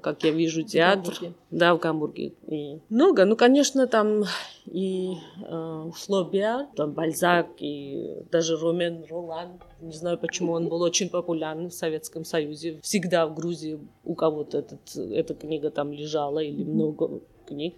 как 0.01 0.23
я 0.23 0.32
вижу 0.32 0.63
театр. 0.63 1.13
В 1.49 1.56
да, 1.56 1.75
в 1.75 1.80
Гамбурге. 1.80 2.34
И 2.47 2.80
много. 2.89 3.25
Ну, 3.25 3.36
конечно, 3.36 3.88
там 3.88 4.23
и 4.65 5.15
э, 5.45 5.91
Флобер, 5.93 6.67
там 6.75 6.93
Бальзак, 6.93 7.47
и 7.60 8.23
даже 8.32 8.58
Ромен 8.58 9.06
Ролан. 9.10 9.60
Не 9.82 9.93
знаю, 9.93 10.17
почему 10.17 10.53
он 10.53 10.69
был 10.69 10.82
очень 10.82 11.10
популярен 11.10 11.69
в 11.69 11.73
Советском 11.73 12.25
Союзе. 12.25 12.80
Всегда 12.82 13.27
в 13.27 13.36
Грузии 13.36 13.80
у 14.03 14.15
кого-то 14.15 14.60
этот, 14.60 14.95
эта 14.95 15.34
книга 15.34 15.69
там 15.69 15.91
лежала 15.91 16.39
или 16.39 16.63
много 16.63 17.21
книг. 17.47 17.75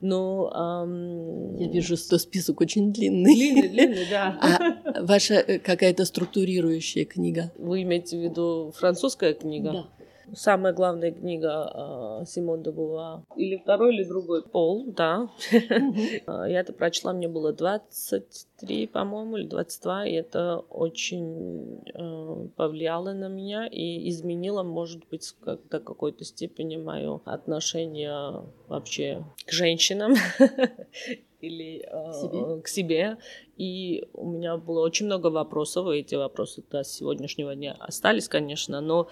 Но 0.00 0.50
эм... 0.84 1.56
я 1.56 1.68
вижу, 1.68 1.96
что 1.96 2.18
список 2.18 2.60
очень 2.60 2.92
длинный. 2.92 3.34
Длинный, 3.34 3.68
длинный, 3.68 4.06
да. 4.10 4.38
А 4.40 5.02
ваша 5.02 5.34
э, 5.34 5.58
какая-то 5.58 6.04
структурирующая 6.04 7.04
книга? 7.04 7.52
Вы 7.56 7.82
имеете 7.82 8.16
в 8.16 8.20
виду 8.20 8.72
французская 8.74 9.34
книга? 9.34 9.72
Да. 9.72 9.86
Самая 10.34 10.72
главная 10.72 11.12
книга 11.12 12.20
э, 12.22 12.24
Симон 12.26 12.62
де 12.62 12.70
Бува. 12.70 13.24
Или 13.36 13.56
второй, 13.56 13.94
или 13.94 14.04
другой. 14.04 14.42
Пол, 14.42 14.84
да. 14.86 15.28
Я 15.52 16.60
это 16.60 16.72
прочла, 16.72 17.12
мне 17.12 17.28
было 17.28 17.52
23, 17.52 18.86
по-моему, 18.86 19.36
или 19.36 19.46
22, 19.46 20.06
и 20.06 20.12
это 20.12 20.58
очень 20.70 21.80
э, 21.94 22.46
повлияло 22.56 23.12
на 23.12 23.28
меня 23.28 23.66
и 23.66 24.08
изменило, 24.08 24.62
может 24.62 25.02
быть, 25.10 25.34
как 25.40 25.66
до 25.68 25.80
какой-то 25.80 26.24
степени 26.24 26.76
мое 26.76 27.20
отношение 27.24 28.44
вообще 28.68 29.24
к 29.46 29.50
женщинам 29.50 30.14
или 31.40 31.84
э, 31.86 32.12
себе. 32.12 32.62
к 32.62 32.68
себе. 32.68 33.16
И 33.56 34.04
у 34.14 34.30
меня 34.30 34.56
было 34.56 34.80
очень 34.80 35.06
много 35.06 35.28
вопросов, 35.28 35.88
и 35.88 35.98
эти 35.98 36.14
вопросы 36.14 36.62
до 36.70 36.84
сегодняшнего 36.84 37.54
дня 37.54 37.76
остались, 37.78 38.28
конечно, 38.28 38.80
но 38.80 39.08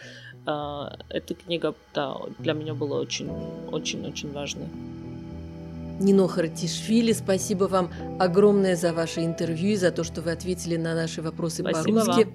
э, 0.46 0.82
эта 1.10 1.34
книга 1.34 1.74
да, 1.94 2.16
для 2.38 2.52
меня 2.52 2.74
была 2.74 2.98
очень-очень-очень 3.00 4.32
важной. 4.32 4.66
Нино 6.00 6.28
Харатишвили, 6.28 7.12
спасибо 7.12 7.64
вам 7.64 7.90
огромное 8.20 8.76
за 8.76 8.92
ваше 8.92 9.24
интервью 9.24 9.70
и 9.70 9.76
за 9.76 9.90
то, 9.90 10.04
что 10.04 10.20
вы 10.20 10.30
ответили 10.30 10.76
на 10.76 10.94
наши 10.94 11.22
вопросы 11.22 11.64
по-русски. 11.64 12.28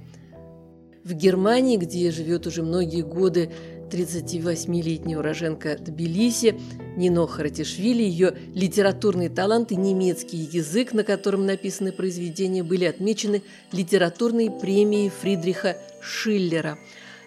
В 1.04 1.14
Германии, 1.14 1.78
где 1.78 2.12
живет 2.12 2.48
уже 2.48 2.64
многие 2.64 3.02
годы 3.02 3.52
38-летняя 3.94 5.20
уроженка 5.20 5.78
Тбилиси 5.78 6.60
Нино 6.98 7.28
Харатишвили, 7.28 8.02
ее 8.02 8.34
литературный 8.56 9.30
талант 9.30 9.72
и 9.72 9.76
немецкий 9.76 10.38
язык, 10.38 10.94
на 10.94 11.04
котором 11.04 11.46
написаны 11.46 11.92
произведения, 11.92 12.64
были 12.64 12.86
отмечены 12.86 13.44
литературной 13.72 14.50
премией 14.50 15.10
Фридриха 15.10 15.78
Шиллера. 16.02 16.80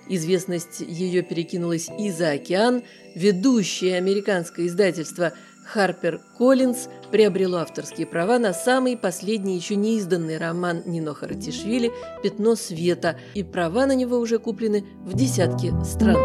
Известность 0.09 0.81
ее 0.81 1.23
перекинулась 1.23 1.89
и 1.99 2.11
за 2.11 2.33
океан. 2.33 2.83
Ведущее 3.15 3.97
американское 3.97 4.67
издательство 4.67 5.33
Харпер 5.65 6.21
Коллинз 6.39 6.89
приобрело 7.11 7.59
авторские 7.59 8.07
права 8.07 8.39
на 8.39 8.53
самый 8.53 8.97
последний 8.97 9.57
еще 9.57 9.75
не 9.75 9.99
изданный 9.99 10.39
роман 10.39 10.83
Нино 10.87 11.13
Харатишвили 11.13 11.93
«Пятно 12.23 12.55
света», 12.55 13.19
и 13.35 13.43
права 13.43 13.87
на 13.87 13.95
него 13.95 14.19
уже 14.19 14.39
куплены 14.39 14.85
в 15.05 15.15
десятки 15.15 15.73
стран. 15.85 16.19